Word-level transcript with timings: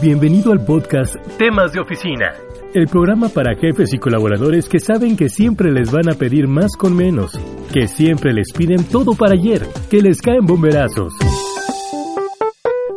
Bienvenido 0.00 0.52
al 0.52 0.64
podcast 0.64 1.16
Temas 1.38 1.72
de 1.72 1.80
Oficina, 1.80 2.32
el 2.72 2.86
programa 2.86 3.28
para 3.28 3.56
jefes 3.56 3.92
y 3.92 3.98
colaboradores 3.98 4.68
que 4.68 4.78
saben 4.78 5.16
que 5.16 5.28
siempre 5.28 5.72
les 5.72 5.90
van 5.90 6.08
a 6.08 6.14
pedir 6.14 6.46
más 6.46 6.76
con 6.76 6.94
menos, 6.96 7.32
que 7.72 7.88
siempre 7.88 8.32
les 8.32 8.52
piden 8.52 8.84
todo 8.84 9.14
para 9.14 9.34
ayer, 9.34 9.66
que 9.90 10.00
les 10.00 10.22
caen 10.22 10.46
bomberazos. 10.46 11.14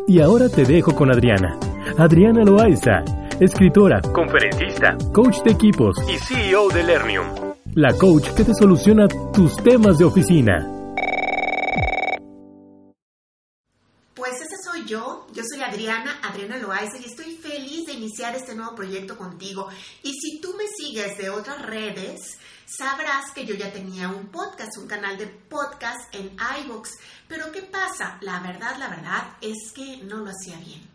Y 0.08 0.22
ahora 0.22 0.48
te 0.48 0.64
dejo 0.64 0.94
con 0.94 1.12
Adriana. 1.12 1.58
Adriana 1.98 2.44
Loaiza, 2.44 3.04
escritora, 3.40 4.02
conferencista, 4.02 4.96
coach 5.12 5.42
de 5.44 5.52
equipos 5.52 5.96
y 6.08 6.18
CEO 6.20 6.70
de 6.70 6.84
Lernium. 6.84 7.26
La 7.74 7.94
coach 7.94 8.30
que 8.36 8.44
te 8.44 8.54
soluciona 8.54 9.08
tus 9.34 9.56
temas 9.58 9.98
de 9.98 10.06
oficina. 10.06 10.81
Yo 14.86 15.28
soy 15.34 15.62
Adriana, 15.62 16.20
Adriana 16.24 16.58
Loaiza, 16.58 16.98
y 16.98 17.06
estoy 17.06 17.36
feliz 17.36 17.86
de 17.86 17.94
iniciar 17.94 18.36
este 18.36 18.56
nuevo 18.56 18.76
proyecto 18.76 19.18
contigo. 19.18 19.70
Y 20.02 20.14
si 20.14 20.42
tú 20.42 20.56
me 20.58 20.66
sigues 20.68 21.18
de 21.18 21.30
otras 21.30 21.62
redes, 21.62 22.38
sabrás 22.66 23.32
que 23.32 23.46
yo 23.46 23.54
ya 23.54 23.72
tenía 23.72 24.10
un 24.10 24.28
podcast, 24.28 24.78
un 24.78 24.88
canal 24.88 25.18
de 25.18 25.28
podcast 25.28 26.14
en 26.16 26.36
iVoox. 26.64 26.90
Pero 27.28 27.52
¿qué 27.52 27.62
pasa? 27.62 28.18
La 28.22 28.40
verdad, 28.40 28.78
la 28.78 28.88
verdad 28.90 29.38
es 29.42 29.72
que 29.74 29.98
no 30.04 30.18
lo 30.18 30.32
hacía 30.32 30.58
bien. 30.58 30.90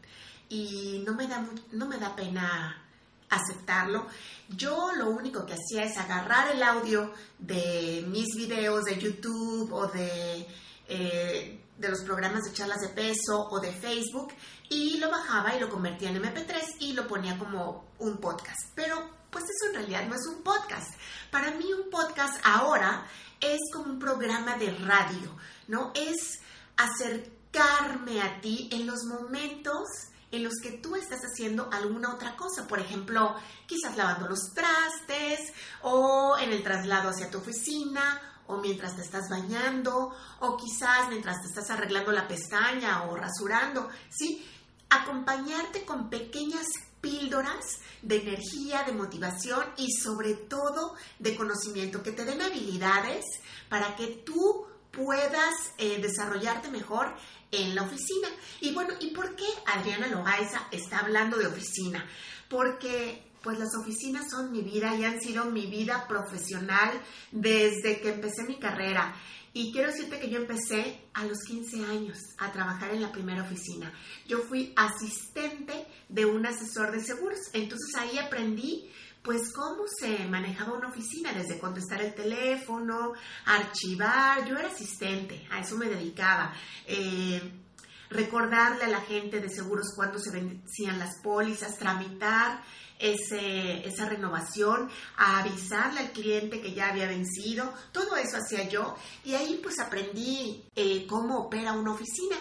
Y 0.48 1.02
no 1.06 1.14
me 1.14 1.26
da, 1.26 1.46
no 1.72 1.86
me 1.86 1.98
da 1.98 2.16
pena 2.16 2.82
aceptarlo. 3.28 4.06
Yo 4.48 4.92
lo 4.96 5.10
único 5.10 5.46
que 5.46 5.54
hacía 5.54 5.84
es 5.84 5.96
agarrar 5.96 6.50
el 6.50 6.62
audio 6.62 7.12
de 7.38 8.04
mis 8.08 8.34
videos 8.36 8.84
de 8.84 8.98
YouTube 8.98 9.72
o 9.72 9.86
de... 9.86 10.46
Eh, 10.88 11.60
de 11.78 11.88
los 11.88 12.00
programas 12.00 12.42
de 12.44 12.52
charlas 12.52 12.80
de 12.80 12.88
peso 12.88 13.48
o 13.50 13.60
de 13.60 13.72
Facebook 13.72 14.32
y 14.68 14.98
lo 14.98 15.10
bajaba 15.10 15.54
y 15.54 15.60
lo 15.60 15.68
convertía 15.68 16.10
en 16.10 16.22
MP3 16.22 16.76
y 16.80 16.92
lo 16.92 17.06
ponía 17.06 17.38
como 17.38 17.84
un 17.98 18.18
podcast. 18.18 18.72
Pero 18.74 19.10
pues 19.30 19.44
eso 19.44 19.70
en 19.70 19.74
realidad 19.74 20.06
no 20.08 20.14
es 20.14 20.26
un 20.26 20.42
podcast. 20.42 20.94
Para 21.30 21.50
mí 21.52 21.72
un 21.72 21.90
podcast 21.90 22.40
ahora 22.44 23.06
es 23.40 23.60
como 23.72 23.92
un 23.92 23.98
programa 23.98 24.56
de 24.56 24.70
radio, 24.70 25.36
¿no? 25.68 25.92
Es 25.94 26.40
acercarme 26.76 28.22
a 28.22 28.40
ti 28.40 28.68
en 28.72 28.86
los 28.86 29.04
momentos 29.04 29.84
en 30.32 30.42
los 30.42 30.54
que 30.62 30.72
tú 30.72 30.96
estás 30.96 31.20
haciendo 31.20 31.68
alguna 31.72 32.12
otra 32.12 32.36
cosa, 32.36 32.66
por 32.66 32.80
ejemplo, 32.80 33.36
quizás 33.66 33.96
lavando 33.96 34.28
los 34.28 34.52
trastes 34.54 35.52
o 35.82 36.36
en 36.38 36.52
el 36.52 36.62
traslado 36.62 37.10
hacia 37.10 37.30
tu 37.30 37.38
oficina 37.38 38.35
o 38.48 38.58
mientras 38.58 38.96
te 38.96 39.02
estás 39.02 39.28
bañando, 39.28 40.14
o 40.40 40.56
quizás 40.56 41.08
mientras 41.08 41.40
te 41.42 41.48
estás 41.48 41.70
arreglando 41.70 42.12
la 42.12 42.28
pestaña 42.28 43.04
o 43.04 43.16
rasurando, 43.16 43.88
¿sí? 44.10 44.46
Acompañarte 44.90 45.84
con 45.84 46.08
pequeñas 46.08 46.66
píldoras 47.00 47.64
de 48.02 48.22
energía, 48.22 48.84
de 48.84 48.92
motivación 48.92 49.64
y 49.76 49.92
sobre 49.92 50.34
todo 50.34 50.94
de 51.18 51.36
conocimiento, 51.36 52.02
que 52.02 52.12
te 52.12 52.24
den 52.24 52.42
habilidades 52.42 53.24
para 53.68 53.96
que 53.96 54.06
tú 54.24 54.66
puedas 54.90 55.54
eh, 55.78 56.00
desarrollarte 56.00 56.70
mejor 56.70 57.14
en 57.52 57.74
la 57.74 57.82
oficina. 57.82 58.28
Y 58.60 58.72
bueno, 58.72 58.94
¿y 59.00 59.10
por 59.10 59.36
qué 59.36 59.46
Adriana 59.66 60.06
Loaiza 60.08 60.66
está 60.70 61.00
hablando 61.00 61.36
de 61.36 61.46
oficina? 61.46 62.04
Porque 62.48 63.22
pues 63.46 63.60
las 63.60 63.76
oficinas 63.76 64.28
son 64.28 64.50
mi 64.50 64.60
vida 64.60 64.96
y 64.96 65.04
han 65.04 65.20
sido 65.20 65.44
mi 65.44 65.68
vida 65.68 66.08
profesional 66.08 67.00
desde 67.30 68.00
que 68.00 68.08
empecé 68.08 68.42
mi 68.42 68.58
carrera. 68.58 69.14
Y 69.52 69.70
quiero 69.70 69.92
decirte 69.92 70.18
que 70.18 70.28
yo 70.28 70.38
empecé 70.38 71.06
a 71.14 71.24
los 71.24 71.38
15 71.46 71.84
años 71.84 72.18
a 72.38 72.50
trabajar 72.50 72.90
en 72.92 73.00
la 73.00 73.12
primera 73.12 73.44
oficina. 73.44 73.92
Yo 74.26 74.40
fui 74.40 74.72
asistente 74.74 75.86
de 76.08 76.26
un 76.26 76.44
asesor 76.44 76.90
de 76.90 77.00
seguros. 77.00 77.38
Entonces 77.52 77.94
ahí 77.96 78.18
aprendí 78.18 78.90
pues 79.22 79.52
cómo 79.52 79.84
se 79.96 80.24
manejaba 80.26 80.76
una 80.76 80.88
oficina, 80.88 81.32
desde 81.32 81.60
contestar 81.60 82.02
el 82.02 82.14
teléfono, 82.14 83.12
archivar. 83.44 84.44
Yo 84.44 84.56
era 84.56 84.70
asistente, 84.70 85.46
a 85.52 85.60
eso 85.60 85.76
me 85.76 85.86
dedicaba. 85.86 86.52
Eh, 86.84 87.65
recordarle 88.10 88.84
a 88.84 88.88
la 88.88 89.00
gente 89.00 89.40
de 89.40 89.48
seguros 89.48 89.92
cuándo 89.94 90.18
se 90.18 90.30
vencían 90.30 90.98
las 90.98 91.20
pólizas, 91.22 91.78
tramitar 91.78 92.62
ese, 92.98 93.86
esa 93.86 94.06
renovación, 94.08 94.90
avisarle 95.16 96.00
al 96.00 96.12
cliente 96.12 96.60
que 96.60 96.72
ya 96.72 96.88
había 96.88 97.06
vencido, 97.06 97.72
todo 97.92 98.16
eso 98.16 98.38
hacía 98.38 98.68
yo 98.68 98.96
y 99.24 99.34
ahí 99.34 99.60
pues 99.62 99.78
aprendí 99.78 100.64
eh, 100.74 101.06
cómo 101.06 101.38
opera 101.38 101.72
una 101.72 101.92
oficina. 101.92 102.36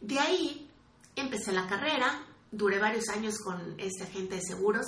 De 0.00 0.18
ahí 0.18 0.68
empecé 1.16 1.52
la 1.52 1.66
carrera, 1.66 2.23
duré 2.56 2.78
varios 2.78 3.08
años 3.08 3.38
con 3.38 3.74
este 3.78 4.04
agente 4.04 4.36
de 4.36 4.42
seguros, 4.42 4.86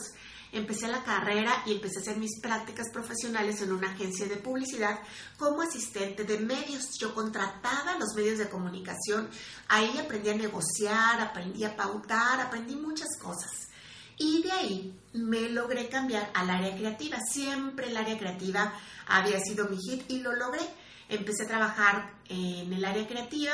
empecé 0.53 0.88
la 0.88 1.03
carrera 1.03 1.62
y 1.66 1.72
empecé 1.72 1.99
a 1.99 2.03
hacer 2.03 2.16
mis 2.16 2.41
prácticas 2.41 2.88
profesionales 2.93 3.60
en 3.60 3.72
una 3.72 3.91
agencia 3.91 4.27
de 4.27 4.37
publicidad 4.37 4.99
como 5.38 5.62
asistente 5.62 6.25
de 6.25 6.38
medios. 6.38 6.84
Yo 6.99 7.15
contrataba 7.15 7.99
los 7.99 8.15
medios 8.15 8.38
de 8.38 8.49
comunicación, 8.49 9.28
ahí 9.69 9.99
aprendí 9.99 10.31
a 10.31 10.34
negociar, 10.34 11.21
aprendí 11.21 11.65
a 11.65 11.77
pautar, 11.77 12.41
aprendí 12.41 12.77
muchas 12.77 13.09
cosas. 13.21 13.50
Y 14.19 14.43
de 14.43 14.53
ahí 14.53 15.00
me 15.12 15.50
logré 15.50 15.88
cambiar 15.88 16.31
al 16.34 16.48
área 16.48 16.75
creativa. 16.75 17.19
Siempre 17.31 17.88
el 17.88 17.97
área 17.97 18.16
creativa 18.16 18.72
había 19.06 19.38
sido 19.41 19.69
mi 19.69 19.77
hit 19.77 20.10
y 20.10 20.21
lo 20.21 20.34
logré. 20.34 20.62
Empecé 21.09 21.44
a 21.44 21.48
trabajar 21.48 22.15
en 22.28 22.72
el 22.72 22.84
área 22.84 23.06
creativa 23.06 23.53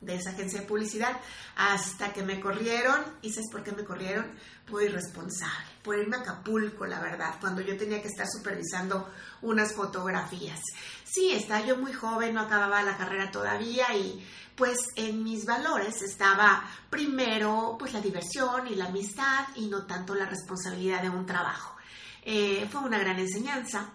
de 0.00 0.14
esa 0.14 0.30
agencia 0.30 0.60
de 0.60 0.66
publicidad 0.66 1.16
hasta 1.56 2.12
que 2.12 2.22
me 2.22 2.40
corrieron. 2.40 3.04
¿Y 3.22 3.32
sabes 3.32 3.50
por 3.50 3.62
qué 3.62 3.72
me 3.72 3.84
corrieron? 3.84 4.26
Por 4.68 4.82
irresponsable, 4.82 5.68
por 5.82 5.98
irme 5.98 6.16
a 6.16 6.20
Acapulco, 6.20 6.86
la 6.86 7.00
verdad, 7.00 7.34
cuando 7.40 7.60
yo 7.60 7.76
tenía 7.76 8.00
que 8.00 8.08
estar 8.08 8.26
supervisando 8.26 9.10
unas 9.42 9.74
fotografías. 9.74 10.60
Sí, 11.04 11.32
estaba 11.32 11.64
yo 11.64 11.76
muy 11.76 11.92
joven, 11.92 12.34
no 12.34 12.40
acababa 12.40 12.82
la 12.82 12.96
carrera 12.96 13.30
todavía 13.30 13.94
y 13.96 14.24
pues 14.54 14.78
en 14.96 15.24
mis 15.24 15.46
valores 15.46 16.02
estaba 16.02 16.62
primero 16.90 17.76
pues 17.78 17.94
la 17.94 18.00
diversión 18.00 18.66
y 18.68 18.74
la 18.74 18.86
amistad 18.86 19.46
y 19.56 19.66
no 19.66 19.86
tanto 19.86 20.14
la 20.14 20.26
responsabilidad 20.26 21.02
de 21.02 21.10
un 21.10 21.26
trabajo. 21.26 21.76
Eh, 22.22 22.68
fue 22.70 22.82
una 22.82 22.98
gran 22.98 23.18
enseñanza. 23.18 23.90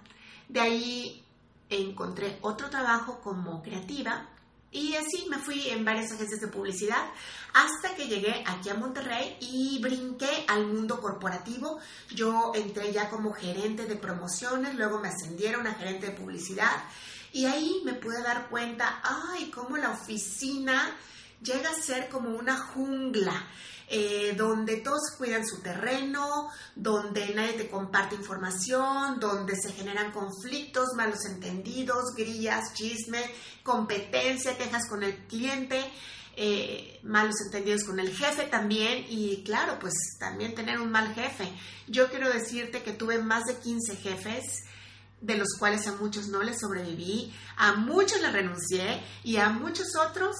De 0.47 0.59
ahí 0.59 1.25
encontré 1.69 2.37
otro 2.41 2.69
trabajo 2.69 3.21
como 3.21 3.61
creativa 3.61 4.27
y 4.75 4.93
así 4.95 5.25
me 5.29 5.39
fui 5.39 5.69
en 5.69 5.85
varias 5.85 6.11
agencias 6.11 6.41
de 6.41 6.49
publicidad 6.49 7.01
hasta 7.53 7.95
que 7.95 8.07
llegué 8.07 8.43
aquí 8.45 8.69
a 8.69 8.73
Monterrey 8.73 9.37
y 9.39 9.79
brinqué 9.81 10.45
al 10.49 10.67
mundo 10.67 10.99
corporativo. 10.99 11.79
Yo 12.13 12.51
entré 12.53 12.91
ya 12.91 13.09
como 13.09 13.31
gerente 13.31 13.85
de 13.85 13.95
promociones, 13.95 14.75
luego 14.75 14.99
me 14.99 15.07
ascendieron 15.07 15.65
a 15.65 15.75
gerente 15.75 16.07
de 16.07 16.11
publicidad 16.11 16.83
y 17.31 17.45
ahí 17.45 17.81
me 17.85 17.93
pude 17.93 18.21
dar 18.21 18.49
cuenta, 18.49 19.01
ay, 19.01 19.49
cómo 19.49 19.77
la 19.77 19.91
oficina 19.91 20.93
llega 21.41 21.69
a 21.69 21.81
ser 21.81 22.09
como 22.09 22.29
una 22.29 22.57
jungla. 22.57 23.47
Eh, 23.87 24.33
donde 24.35 24.77
todos 24.77 25.11
cuidan 25.15 25.45
su 25.45 25.61
terreno, 25.61 26.49
donde 26.75 27.35
nadie 27.35 27.53
te 27.53 27.69
comparte 27.69 28.15
información, 28.15 29.19
donde 29.19 29.55
se 29.55 29.73
generan 29.73 30.11
conflictos, 30.11 30.95
malos 30.95 31.23
entendidos, 31.25 32.15
grillas, 32.17 32.73
chisme, 32.73 33.23
competencia, 33.61 34.57
quejas 34.57 34.89
con 34.89 35.03
el 35.03 35.15
cliente, 35.27 35.79
eh, 36.35 36.99
malos 37.03 37.35
entendidos 37.45 37.83
con 37.83 37.99
el 37.99 38.09
jefe 38.09 38.45
también 38.45 39.05
y 39.07 39.43
claro, 39.43 39.77
pues 39.79 39.93
también 40.19 40.55
tener 40.55 40.79
un 40.79 40.91
mal 40.91 41.13
jefe. 41.13 41.47
Yo 41.87 42.09
quiero 42.09 42.27
decirte 42.29 42.81
que 42.81 42.91
tuve 42.91 43.19
más 43.19 43.43
de 43.45 43.59
15 43.59 43.97
jefes 43.97 44.43
de 45.21 45.37
los 45.37 45.55
cuales 45.57 45.87
a 45.87 45.93
muchos 45.93 46.27
no 46.27 46.41
les 46.43 46.59
sobreviví, 46.59 47.33
a 47.55 47.73
muchos 47.73 48.19
les 48.21 48.33
renuncié 48.33 49.01
y 49.23 49.37
a 49.37 49.49
muchos 49.49 49.87
otros, 49.95 50.35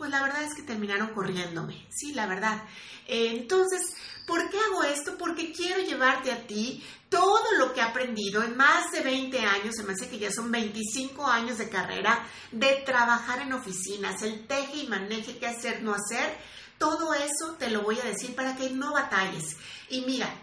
pues 0.00 0.10
la 0.10 0.22
verdad 0.22 0.42
es 0.42 0.54
que 0.54 0.62
terminaron 0.62 1.12
corriéndome, 1.12 1.86
sí, 1.90 2.14
la 2.14 2.26
verdad. 2.26 2.62
entonces, 3.06 3.82
¿por 4.26 4.48
qué 4.48 4.56
hago 4.58 4.82
esto? 4.82 5.18
Porque 5.18 5.52
quiero 5.52 5.82
llevarte 5.82 6.32
a 6.32 6.46
ti 6.46 6.82
todo 7.10 7.44
lo 7.58 7.74
que 7.74 7.80
he 7.80 7.82
aprendido 7.82 8.42
en 8.42 8.56
más 8.56 8.90
de 8.92 9.02
20 9.02 9.38
años, 9.40 9.74
se 9.76 9.82
me 9.82 9.92
hace 9.92 10.08
que 10.08 10.18
ya 10.18 10.30
son 10.32 10.50
25 10.50 11.26
años 11.26 11.58
de 11.58 11.68
carrera, 11.68 12.26
de 12.50 12.82
trabajar 12.86 13.42
en 13.42 13.52
oficinas, 13.52 14.22
el 14.22 14.46
teje 14.46 14.84
y 14.84 14.88
maneje, 14.88 15.36
qué 15.36 15.46
hacer, 15.46 15.82
no 15.82 15.92
hacer, 15.92 16.34
todo 16.78 17.12
eso 17.12 17.56
te 17.58 17.68
lo 17.68 17.82
voy 17.82 18.00
a 18.00 18.04
decir 18.04 18.34
para 18.34 18.56
que 18.56 18.70
no 18.70 18.94
batalles. 18.94 19.58
Y 19.90 20.00
mira, 20.06 20.34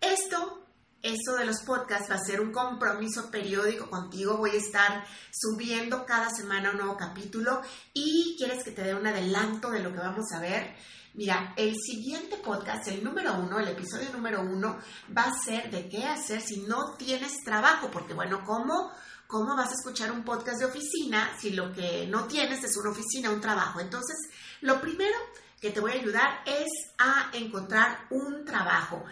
esto 0.00 0.61
eso 1.02 1.36
de 1.36 1.44
los 1.44 1.62
podcasts 1.62 2.10
va 2.10 2.14
a 2.14 2.24
ser 2.24 2.40
un 2.40 2.52
compromiso 2.52 3.30
periódico 3.30 3.90
contigo. 3.90 4.36
Voy 4.36 4.50
a 4.50 4.58
estar 4.58 5.04
subiendo 5.32 6.06
cada 6.06 6.30
semana 6.30 6.70
un 6.70 6.78
nuevo 6.78 6.96
capítulo 6.96 7.60
y 7.92 8.36
quieres 8.38 8.62
que 8.62 8.70
te 8.70 8.82
dé 8.82 8.94
un 8.94 9.06
adelanto 9.06 9.70
de 9.70 9.80
lo 9.80 9.92
que 9.92 9.98
vamos 9.98 10.26
a 10.32 10.40
ver. 10.40 10.74
Mira, 11.14 11.52
el 11.56 11.74
siguiente 11.76 12.36
podcast, 12.36 12.88
el 12.88 13.04
número 13.04 13.34
uno, 13.34 13.58
el 13.58 13.68
episodio 13.68 14.10
número 14.12 14.40
uno, 14.40 14.78
va 15.16 15.24
a 15.24 15.42
ser 15.44 15.70
de 15.70 15.88
qué 15.88 16.04
hacer 16.06 16.40
si 16.40 16.62
no 16.62 16.94
tienes 16.94 17.32
trabajo, 17.44 17.90
porque 17.90 18.14
bueno, 18.14 18.42
¿cómo? 18.46 18.92
¿cómo 19.32 19.56
vas 19.56 19.70
a 19.70 19.74
escuchar 19.74 20.12
un 20.12 20.24
podcast 20.24 20.58
de 20.58 20.66
oficina 20.66 21.30
si 21.40 21.52
lo 21.52 21.72
que 21.72 22.06
no 22.06 22.26
tienes 22.26 22.62
es 22.64 22.76
una 22.76 22.90
oficina, 22.90 23.30
un 23.30 23.40
trabajo? 23.40 23.80
Entonces, 23.80 24.14
lo 24.60 24.78
primero 24.78 25.16
que 25.58 25.70
te 25.70 25.80
voy 25.80 25.92
a 25.92 25.94
ayudar 25.94 26.42
es 26.44 26.68
a 26.98 27.30
encontrar 27.32 28.06
un 28.10 28.44
trabajo. 28.44 29.02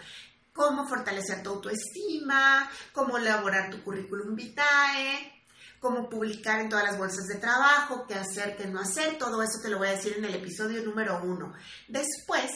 Cómo 0.53 0.87
fortalecer 0.87 1.43
tu 1.43 1.49
autoestima, 1.49 2.69
cómo 2.93 3.17
elaborar 3.17 3.69
tu 3.69 3.83
currículum 3.83 4.35
vitae, 4.35 5.41
cómo 5.79 6.09
publicar 6.09 6.59
en 6.59 6.69
todas 6.69 6.85
las 6.85 6.97
bolsas 6.97 7.25
de 7.27 7.39
trabajo, 7.39 8.05
qué 8.07 8.15
hacer, 8.15 8.55
qué 8.55 8.67
no 8.67 8.79
hacer, 8.79 9.17
todo 9.17 9.41
eso 9.41 9.59
te 9.61 9.69
lo 9.69 9.79
voy 9.79 9.87
a 9.87 9.95
decir 9.95 10.15
en 10.17 10.25
el 10.25 10.35
episodio 10.35 10.83
número 10.83 11.21
uno. 11.23 11.53
Después 11.87 12.51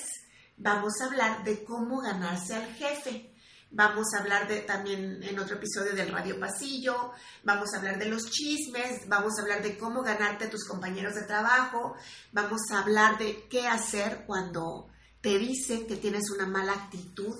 vamos 0.58 0.94
a 1.02 1.06
hablar 1.06 1.44
de 1.44 1.64
cómo 1.64 2.02
ganarse 2.02 2.56
al 2.56 2.68
jefe. 2.76 3.32
Vamos 3.72 4.06
a 4.14 4.22
hablar 4.22 4.48
de, 4.48 4.62
también 4.62 5.22
en 5.24 5.40
otro 5.40 5.56
episodio 5.56 5.94
del 5.94 6.12
Radio 6.12 6.40
Pasillo, 6.40 7.12
vamos 7.44 7.74
a 7.74 7.80
hablar 7.80 7.98
de 7.98 8.06
los 8.06 8.30
chismes, 8.30 9.08
vamos 9.08 9.34
a 9.38 9.42
hablar 9.42 9.64
de 9.64 9.78
cómo 9.78 10.02
ganarte 10.02 10.46
a 10.46 10.50
tus 10.50 10.66
compañeros 10.66 11.16
de 11.16 11.24
trabajo, 11.24 11.96
vamos 12.32 12.62
a 12.72 12.80
hablar 12.80 13.18
de 13.18 13.48
qué 13.50 13.68
hacer 13.68 14.24
cuando 14.28 14.88
te 15.20 15.38
dicen 15.40 15.88
que 15.88 15.98
tienes 15.98 16.30
una 16.30 16.46
mala 16.46 16.74
actitud, 16.74 17.36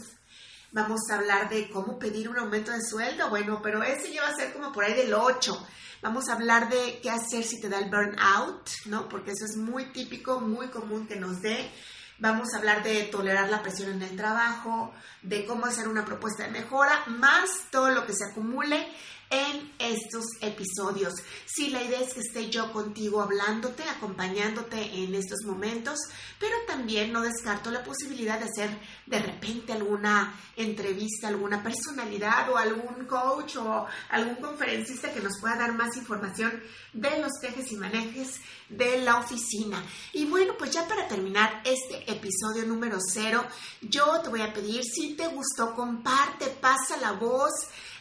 vamos 0.76 1.10
a 1.10 1.16
hablar 1.16 1.48
de 1.48 1.70
cómo 1.70 1.98
pedir 1.98 2.28
un 2.28 2.38
aumento 2.38 2.70
de 2.74 2.82
sueldo, 2.82 3.30
bueno, 3.30 3.62
pero 3.64 3.82
ese 3.82 4.12
ya 4.12 4.24
va 4.24 4.28
a 4.28 4.36
ser 4.36 4.52
como 4.52 4.74
por 4.74 4.84
ahí 4.84 4.94
del 4.94 5.14
8. 5.14 5.68
Vamos 6.02 6.28
a 6.28 6.34
hablar 6.34 6.68
de 6.70 7.00
qué 7.02 7.10
hacer 7.10 7.46
si 7.46 7.62
te 7.62 7.70
da 7.70 7.80
el 7.80 7.90
burnout, 7.90 8.70
¿no? 8.88 9.08
Porque 9.08 9.32
eso 9.32 9.46
es 9.46 9.56
muy 9.56 9.86
típico, 9.94 10.42
muy 10.42 10.68
común 10.68 11.08
que 11.08 11.16
nos 11.16 11.42
dé. 11.42 11.72
Vamos 12.20 12.54
a 12.54 12.58
hablar 12.58 12.84
de 12.84 13.04
tolerar 13.04 13.50
la 13.50 13.62
presión 13.62 13.90
en 13.90 14.02
el 14.02 14.18
trabajo, 14.18 14.94
de 15.22 15.46
cómo 15.46 15.66
hacer 15.66 15.88
una 15.88 16.04
propuesta 16.04 16.44
de 16.44 16.52
mejora, 16.52 17.06
más 17.08 17.50
todo 17.72 17.90
lo 17.92 18.06
que 18.06 18.14
se 18.14 18.26
acumule 18.26 18.86
en 19.30 19.74
estos 19.80 20.26
episodios. 20.42 21.14
Sí, 21.46 21.70
la 21.70 21.84
idea 21.84 22.00
es 22.00 22.14
que 22.14 22.20
esté 22.20 22.50
yo 22.50 22.72
contigo 22.72 23.22
hablándote, 23.22 23.84
acompañándote 23.84 25.04
en 25.04 25.16
estos 25.16 25.40
momentos, 25.46 26.00
pero 26.40 26.56
también 26.68 27.12
no 27.12 27.22
descarto 27.22 27.72
la 27.72 27.84
posibilidad 27.84 28.40
de 28.40 28.46
hacer 28.46 28.70
de 29.06 29.20
repente 29.20 29.74
alguna 29.74 30.40
entrevista, 30.56 31.28
alguna 31.28 31.64
personalidad 31.64 32.50
o 32.50 32.58
algún 32.58 33.06
coach 33.06 33.58
o 33.58 33.88
algún 34.10 34.36
conferencista 34.36 35.14
que 35.14 35.22
nos 35.22 35.40
pueda 35.40 35.56
dar 35.56 35.74
más 35.74 35.96
información 35.98 36.62
de 36.94 37.20
los 37.20 37.32
tejes 37.42 37.72
y 37.72 37.78
manejes 37.78 38.40
de 38.70 39.00
la 39.04 39.18
oficina. 39.18 39.84
Y 40.14 40.26
bueno, 40.26 40.54
pues 40.58 40.72
ya 40.72 40.88
para 40.88 41.08
terminar 41.08 41.62
este 41.64 42.12
episodio 42.12 42.66
número 42.66 42.98
cero, 43.00 43.46
yo 43.82 44.22
te 44.22 44.30
voy 44.30 44.42
a 44.42 44.54
pedir, 44.54 44.84
si 44.84 45.16
te 45.16 45.28
gustó, 45.28 45.74
comparte, 45.76 46.48
pasa 46.62 46.98
la 46.98 47.14
voz. 47.14 47.52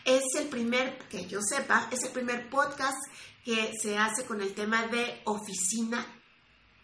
Es 0.04 0.22
el 0.38 0.48
primer, 0.48 0.98
que 1.08 1.26
yo 1.26 1.40
sepa, 1.42 1.88
es 1.90 2.02
el 2.02 2.10
primer 2.10 2.50
podcast 2.50 2.98
que 3.44 3.72
se 3.80 3.96
hace 3.98 4.24
con 4.24 4.40
el 4.40 4.54
tema 4.54 4.86
de 4.86 5.22
oficina 5.24 6.06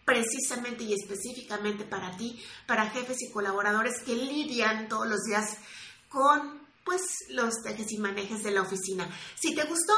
precisamente 0.05 0.83
y 0.83 0.93
específicamente 0.93 1.85
para 1.85 2.15
ti, 2.17 2.41
para 2.67 2.89
jefes 2.89 3.21
y 3.21 3.31
colaboradores 3.31 4.01
que 4.03 4.15
lidian 4.15 4.87
todos 4.89 5.07
los 5.07 5.21
días 5.23 5.57
con 6.09 6.61
pues 6.83 7.01
los 7.29 7.61
tejes 7.63 7.91
y 7.91 7.97
manejes 7.97 8.43
de 8.43 8.51
la 8.51 8.61
oficina. 8.61 9.07
Si 9.39 9.53
te 9.53 9.63
gustó, 9.65 9.93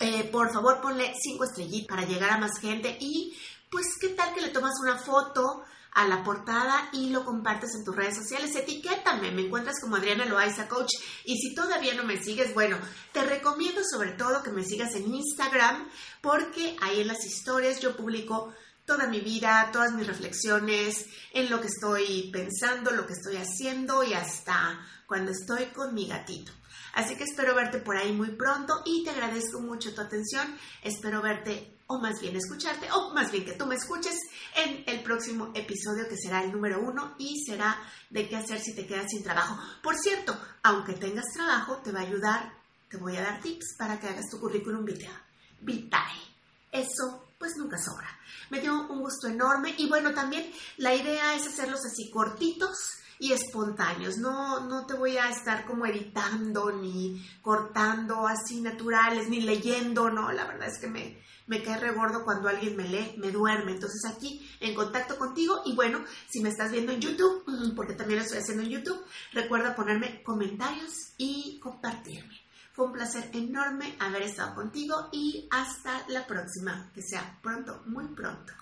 eh, 0.00 0.24
por 0.24 0.52
favor 0.52 0.80
ponle 0.80 1.12
cinco 1.20 1.44
estrellitas 1.44 1.88
para 1.88 2.08
llegar 2.08 2.30
a 2.30 2.38
más 2.38 2.58
gente 2.60 2.96
y 3.00 3.36
pues 3.70 3.86
qué 4.00 4.08
tal 4.10 4.34
que 4.34 4.40
le 4.40 4.48
tomas 4.48 4.74
una 4.80 4.98
foto 4.98 5.64
a 5.98 6.06
la 6.06 6.22
portada 6.22 6.88
y 6.92 7.10
lo 7.10 7.24
compartes 7.24 7.74
en 7.74 7.84
tus 7.84 7.96
redes 7.96 8.14
sociales. 8.14 8.54
Etiquétame, 8.54 9.32
me 9.32 9.42
encuentras 9.42 9.80
como 9.80 9.96
Adriana 9.96 10.26
Loaiza 10.26 10.68
Coach. 10.68 10.92
Y 11.24 11.38
si 11.38 11.56
todavía 11.56 11.94
no 11.94 12.04
me 12.04 12.22
sigues, 12.22 12.54
bueno, 12.54 12.78
te 13.12 13.24
recomiendo 13.24 13.80
sobre 13.82 14.12
todo 14.12 14.44
que 14.44 14.52
me 14.52 14.62
sigas 14.62 14.94
en 14.94 15.12
Instagram 15.12 15.88
porque 16.20 16.76
ahí 16.80 17.00
en 17.00 17.08
las 17.08 17.26
historias 17.26 17.80
yo 17.80 17.96
publico 17.96 18.54
toda 18.84 19.08
mi 19.08 19.20
vida, 19.20 19.70
todas 19.72 19.92
mis 19.92 20.06
reflexiones, 20.06 21.06
en 21.32 21.50
lo 21.50 21.60
que 21.60 21.66
estoy 21.66 22.30
pensando, 22.32 22.92
lo 22.92 23.04
que 23.04 23.14
estoy 23.14 23.36
haciendo 23.36 24.04
y 24.04 24.14
hasta 24.14 24.78
cuando 25.06 25.32
estoy 25.32 25.66
con 25.66 25.94
mi 25.94 26.06
gatito. 26.06 26.52
Así 26.94 27.16
que 27.16 27.24
espero 27.24 27.56
verte 27.56 27.78
por 27.78 27.96
ahí 27.96 28.12
muy 28.12 28.30
pronto 28.30 28.82
y 28.84 29.02
te 29.02 29.10
agradezco 29.10 29.60
mucho 29.60 29.92
tu 29.94 30.00
atención. 30.00 30.46
Espero 30.84 31.22
verte 31.22 31.77
o 31.88 31.98
más 31.98 32.20
bien 32.20 32.36
escucharte, 32.36 32.86
o 32.92 33.14
más 33.14 33.32
bien 33.32 33.46
que 33.46 33.54
tú 33.54 33.64
me 33.64 33.74
escuches 33.74 34.14
en 34.54 34.84
el 34.86 35.02
próximo 35.02 35.50
episodio 35.54 36.06
que 36.06 36.18
será 36.18 36.44
el 36.44 36.52
número 36.52 36.80
uno 36.80 37.14
y 37.18 37.42
será 37.46 37.78
de 38.10 38.28
qué 38.28 38.36
hacer 38.36 38.60
si 38.60 38.74
te 38.74 38.86
quedas 38.86 39.06
sin 39.08 39.22
trabajo. 39.22 39.58
Por 39.82 39.96
cierto, 39.96 40.38
aunque 40.62 40.92
tengas 40.92 41.24
trabajo, 41.32 41.78
te 41.78 41.90
va 41.90 42.00
a 42.00 42.02
ayudar, 42.02 42.52
te 42.90 42.98
voy 42.98 43.16
a 43.16 43.22
dar 43.22 43.40
tips 43.40 43.76
para 43.78 43.98
que 43.98 44.06
hagas 44.06 44.28
tu 44.30 44.38
currículum 44.38 44.84
vitae. 45.60 46.20
Eso 46.70 47.24
pues 47.38 47.56
nunca 47.56 47.78
sobra. 47.78 48.08
Me 48.50 48.60
dio 48.60 48.86
un 48.90 49.00
gusto 49.00 49.26
enorme 49.26 49.74
y 49.78 49.88
bueno, 49.88 50.12
también 50.12 50.52
la 50.76 50.94
idea 50.94 51.34
es 51.34 51.46
hacerlos 51.46 51.80
así 51.86 52.10
cortitos 52.10 52.76
y 53.18 53.32
espontáneos. 53.32 54.18
No, 54.18 54.60
no 54.60 54.86
te 54.86 54.94
voy 54.94 55.16
a 55.16 55.30
estar 55.30 55.66
como 55.66 55.86
editando 55.86 56.72
ni 56.72 57.24
cortando 57.42 58.26
así 58.26 58.60
naturales, 58.60 59.28
ni 59.28 59.40
leyendo, 59.40 60.10
no, 60.10 60.32
la 60.32 60.46
verdad 60.46 60.68
es 60.68 60.78
que 60.78 60.88
me, 60.88 61.18
me 61.46 61.62
cae 61.62 61.78
regordo 61.78 62.24
cuando 62.24 62.48
alguien 62.48 62.76
me 62.76 62.88
lee, 62.88 63.14
me 63.18 63.30
duerme. 63.32 63.72
Entonces 63.72 64.04
aquí 64.08 64.48
en 64.60 64.74
contacto 64.74 65.18
contigo 65.18 65.62
y 65.64 65.74
bueno, 65.74 66.04
si 66.28 66.40
me 66.40 66.50
estás 66.50 66.70
viendo 66.70 66.92
en 66.92 67.00
YouTube, 67.00 67.44
porque 67.74 67.94
también 67.94 68.18
lo 68.18 68.24
estoy 68.24 68.38
haciendo 68.38 68.62
en 68.62 68.70
YouTube, 68.70 69.04
recuerda 69.32 69.74
ponerme 69.74 70.22
comentarios 70.22 70.92
y 71.16 71.58
compartirme. 71.60 72.38
Fue 72.72 72.86
un 72.86 72.92
placer 72.92 73.30
enorme 73.32 73.96
haber 73.98 74.22
estado 74.22 74.54
contigo 74.54 75.08
y 75.10 75.48
hasta 75.50 76.06
la 76.08 76.24
próxima, 76.26 76.92
que 76.94 77.02
sea 77.02 77.38
pronto, 77.42 77.82
muy 77.86 78.06
pronto. 78.06 78.52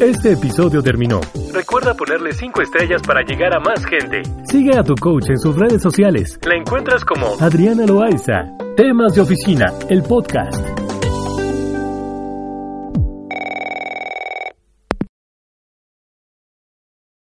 Este 0.00 0.32
episodio 0.32 0.82
terminó. 0.82 1.20
Recuerda 1.52 1.94
ponerle 1.94 2.32
5 2.32 2.62
estrellas 2.62 3.02
para 3.06 3.22
llegar 3.22 3.54
a 3.54 3.60
más 3.60 3.84
gente. 3.86 4.22
Sigue 4.44 4.76
a 4.76 4.82
tu 4.82 4.94
coach 4.96 5.30
en 5.30 5.38
sus 5.38 5.56
redes 5.56 5.80
sociales. 5.82 6.38
La 6.46 6.56
encuentras 6.56 7.04
como 7.04 7.36
Adriana 7.40 7.86
Loaiza. 7.86 8.50
Temas 8.76 9.14
de 9.14 9.20
oficina, 9.20 9.66
el 9.88 10.02
podcast. 10.02 10.71